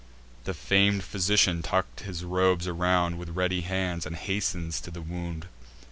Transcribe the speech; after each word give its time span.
The 0.45 0.55
fam'd 0.55 1.03
physician 1.03 1.61
tucks 1.61 2.01
his 2.01 2.23
robes 2.23 2.67
around 2.67 3.19
With 3.19 3.35
ready 3.35 3.61
hands, 3.61 4.03
and 4.07 4.15
hastens 4.15 4.81
to 4.81 4.89
the 4.89 4.99
wound. 5.03 5.45